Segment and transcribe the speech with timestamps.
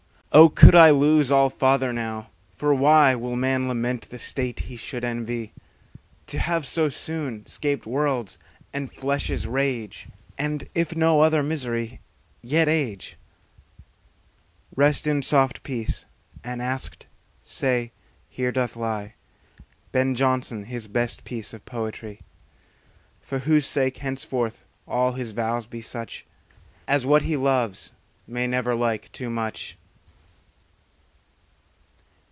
[0.33, 2.29] Oh, could I lose all father now!
[2.55, 5.51] For why Will man lament the state he should envy?
[6.27, 8.37] To have so soon 'scaped world's
[8.71, 11.99] and flesh's rage, And if no other misery,
[12.41, 13.17] yet age!
[14.73, 16.05] Rest in soft peace,
[16.45, 17.07] and, asked,
[17.43, 17.91] say,
[18.29, 19.15] Here doth lie
[19.91, 22.21] Ben Jonson his best piece of poetry.
[23.19, 26.25] For whose sake henceforth all his vows be such
[26.87, 27.91] As what he loves
[28.25, 29.77] may never like too much.